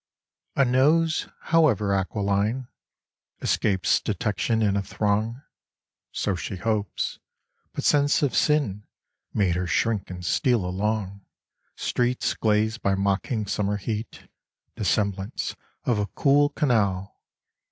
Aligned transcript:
A 0.55 0.65
NOSE, 0.65 1.27
however 1.53 1.93
aquiline, 1.93 2.67
^'* 3.41 3.43
Escapes 3.43 3.99
detection 4.01 4.63
in 4.63 4.75
a 4.75 4.81
throng; 4.81 5.43
So 6.11 6.33
she 6.33 6.55
hopes; 6.55 7.19
but 7.73 7.83
sense 7.83 8.23
of 8.23 8.35
sin 8.35 8.87
Made 9.31 9.53
her 9.55 9.67
shrink 9.67 10.09
and 10.09 10.25
steal 10.25 10.65
along 10.65 11.21
Streets 11.75 12.33
glazed 12.33 12.81
by 12.81 12.95
mocking 12.95 13.45
summer 13.45 13.77
heat 13.77 14.27
To 14.75 14.83
semblance 14.83 15.55
of 15.85 15.99
a 15.99 16.07
cool 16.15 16.49
canal. 16.49 17.19